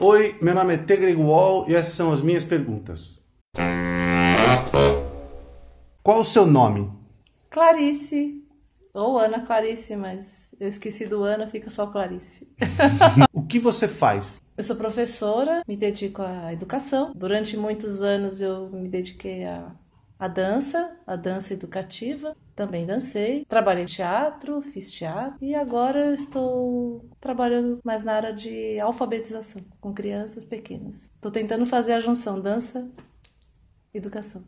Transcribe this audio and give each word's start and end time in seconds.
Oi, 0.00 0.36
meu 0.40 0.54
nome 0.54 0.74
é 0.74 0.76
Tegre 0.76 1.12
Wall 1.16 1.68
e 1.68 1.74
essas 1.74 1.94
são 1.94 2.12
as 2.12 2.22
minhas 2.22 2.44
perguntas. 2.44 3.24
Qual 6.04 6.20
o 6.20 6.24
seu 6.24 6.46
nome? 6.46 6.88
Clarice. 7.50 8.44
Ou 8.94 9.18
Ana 9.18 9.40
Clarice, 9.40 9.96
mas 9.96 10.54
eu 10.60 10.68
esqueci 10.68 11.04
do 11.04 11.24
Ana, 11.24 11.46
fica 11.46 11.68
só 11.68 11.88
Clarice. 11.88 12.48
o 13.34 13.42
que 13.42 13.58
você 13.58 13.88
faz? 13.88 14.40
Eu 14.56 14.62
sou 14.62 14.76
professora, 14.76 15.64
me 15.66 15.76
dedico 15.76 16.22
à 16.22 16.52
educação. 16.52 17.10
Durante 17.12 17.56
muitos 17.56 18.00
anos 18.00 18.40
eu 18.40 18.70
me 18.70 18.88
dediquei 18.88 19.46
à, 19.46 19.72
à 20.18 20.28
dança, 20.28 20.96
à 21.06 21.16
dança 21.16 21.54
educativa. 21.54 22.36
Também 22.54 22.84
dancei, 22.84 23.44
trabalhei 23.44 23.84
em 23.84 23.86
teatro, 23.86 24.60
fiz 24.60 24.90
teatro 24.90 25.36
e 25.40 25.54
agora 25.54 26.06
eu 26.06 26.12
estou 26.12 27.08
trabalhando 27.20 27.78
mais 27.84 28.02
na 28.02 28.14
área 28.14 28.32
de 28.32 28.80
alfabetização 28.80 29.62
com 29.80 29.94
crianças 29.94 30.44
pequenas. 30.44 31.10
Estou 31.14 31.30
tentando 31.30 31.64
fazer 31.64 31.92
a 31.92 32.00
junção 32.00 32.40
dança 32.40 32.90
educação. 33.94 34.42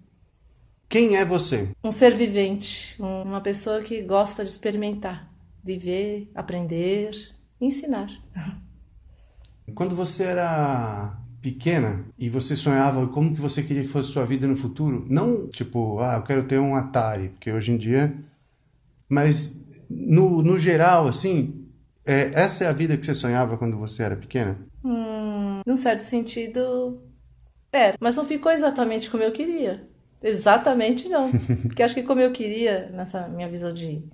Quem 0.89 1.17
é 1.17 1.25
você? 1.25 1.71
Um 1.85 1.93
ser 1.93 2.17
vivente, 2.17 3.01
uma 3.01 3.41
pessoa 3.41 3.81
que 3.81 4.03
gosta 4.03 4.45
de 4.45 4.51
experimentar, 4.51 5.33
viver, 5.63 6.29
aprender, 6.35 7.13
ensinar. 7.61 8.11
Quando 9.73 9.95
você 9.95 10.25
era 10.25 11.17
pequena 11.41 12.05
e 12.19 12.29
você 12.29 12.55
sonhava 12.55 13.07
como 13.09 13.35
que 13.35 13.41
você 13.41 13.63
queria 13.63 13.83
que 13.83 13.89
fosse 13.89 14.13
sua 14.13 14.25
vida 14.25 14.47
no 14.47 14.57
futuro, 14.57 15.07
não 15.09 15.49
tipo, 15.49 15.99
ah, 16.01 16.17
eu 16.17 16.23
quero 16.23 16.45
ter 16.45 16.59
um 16.59 16.77
Atari, 16.77 17.31
porque 17.31 17.51
hoje 17.51 17.73
em 17.73 17.77
dia, 17.77 18.15
mas 19.09 19.65
no, 19.89 20.43
no 20.43 20.59
geral, 20.59 21.09
assim, 21.09 21.67
é, 22.05 22.31
essa 22.35 22.65
é 22.65 22.69
a 22.69 22.73
vida 22.73 22.97
que 22.97 23.05
você 23.05 23.15
sonhava 23.15 23.57
quando 23.57 23.77
você 23.79 24.03
era 24.03 24.17
pequena? 24.17 24.59
Hum, 24.85 25.63
num 25.67 25.77
certo 25.77 26.01
sentido, 26.01 27.03
era, 27.73 27.97
mas 28.01 28.17
não 28.17 28.25
ficou 28.25 28.53
exatamente 28.53 29.11
como 29.11 29.23
eu 29.23 29.33
queria. 29.33 29.89
Exatamente 30.23 31.09
não. 31.09 31.31
Porque 31.63 31.83
acho 31.83 31.95
que 31.95 32.03
como 32.03 32.21
eu 32.21 32.31
queria, 32.33 32.91
nessa 32.91 33.27
minha 33.29 33.49
visão 33.49 33.73
de, 33.73 34.05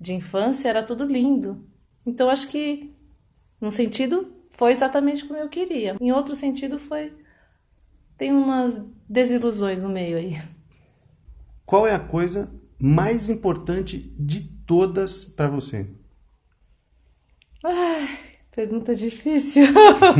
de 0.00 0.14
infância, 0.14 0.68
era 0.68 0.82
tudo 0.82 1.04
lindo. 1.04 1.64
Então 2.06 2.30
acho 2.30 2.48
que, 2.48 2.94
num 3.60 3.70
sentido, 3.70 4.32
foi 4.60 4.72
exatamente 4.72 5.24
como 5.24 5.40
eu 5.40 5.48
queria. 5.48 5.96
Em 5.98 6.12
outro 6.12 6.36
sentido, 6.36 6.78
foi. 6.78 7.14
Tem 8.18 8.30
umas 8.30 8.78
desilusões 9.08 9.82
no 9.82 9.88
meio 9.88 10.18
aí. 10.18 10.38
Qual 11.64 11.86
é 11.86 11.94
a 11.94 11.98
coisa 11.98 12.52
mais 12.78 13.30
importante 13.30 13.96
de 14.18 14.42
todas 14.42 15.24
para 15.24 15.48
você? 15.48 15.88
Ai, 17.64 18.18
pergunta 18.50 18.94
difícil. 18.94 19.64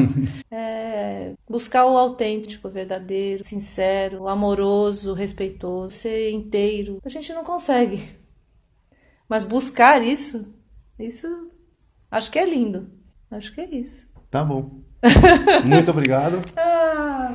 é, 0.50 1.34
buscar 1.46 1.84
o 1.84 1.98
autêntico, 1.98 2.66
o 2.66 2.70
verdadeiro, 2.70 3.44
sincero, 3.44 4.22
o 4.22 4.28
amoroso, 4.28 5.10
o 5.10 5.14
respeitoso, 5.14 5.94
ser 5.94 6.30
inteiro. 6.30 6.98
A 7.04 7.10
gente 7.10 7.30
não 7.34 7.44
consegue. 7.44 8.08
Mas 9.28 9.44
buscar 9.44 10.02
isso, 10.02 10.50
isso 10.98 11.50
acho 12.10 12.32
que 12.32 12.38
é 12.38 12.46
lindo. 12.46 12.98
Acho 13.30 13.54
que 13.54 13.60
é 13.60 13.66
isso. 13.66 14.09
Tá 14.30 14.44
bom. 14.44 14.70
Muito 15.66 15.90
obrigado. 15.90 16.40
Ah, 16.56 17.32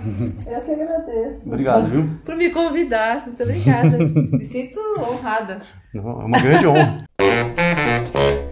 eu 0.48 0.62
que 0.62 0.72
agradeço. 0.72 1.48
Obrigado, 1.48 1.90
viu? 1.90 2.10
Por 2.24 2.36
me 2.36 2.50
convidar. 2.52 3.26
Muito 3.26 3.44
obrigada. 3.44 3.98
me 4.08 4.46
sinto 4.46 4.80
honrada. 5.00 5.62
Não, 5.94 6.22
é 6.22 6.26
uma 6.26 6.40
grande 6.40 6.68
honra. 6.68 6.98